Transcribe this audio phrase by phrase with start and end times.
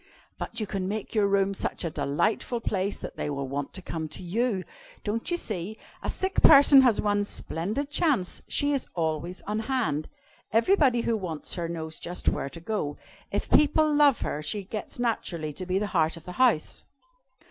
[0.39, 3.83] "But you can make your room such a delightful place, that they will want to
[3.83, 4.63] come to you!
[5.03, 10.09] Don't you see, a sick person has one splendid chance she is always on hand.
[10.51, 12.97] Everybody who wants her knows just where to go.
[13.31, 16.83] If people love her, she gets naturally to be the heart of the house.